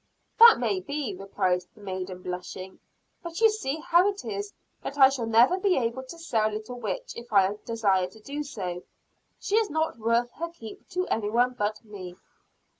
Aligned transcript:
"That 0.39 0.57
may 0.57 0.79
be," 0.79 1.13
replied 1.13 1.61
the 1.75 1.81
maiden 1.81 2.23
blushing; 2.23 2.79
"but 3.21 3.39
you 3.39 3.51
see 3.51 3.75
how 3.81 4.07
it 4.09 4.25
is 4.25 4.51
that 4.81 4.97
I 4.97 5.09
shall 5.09 5.27
never 5.27 5.59
be 5.59 5.77
able 5.77 6.01
to 6.01 6.17
sell 6.17 6.49
Little 6.49 6.79
Witch 6.79 7.13
if 7.15 7.31
I 7.31 7.55
desire 7.65 8.07
to 8.07 8.19
do 8.19 8.41
so. 8.41 8.81
She 9.39 9.57
is 9.57 9.69
not 9.69 9.99
worth 9.99 10.31
her 10.31 10.49
keep 10.49 10.89
to 10.89 11.05
any 11.09 11.29
one 11.29 11.53
but 11.53 11.85
me." 11.85 12.15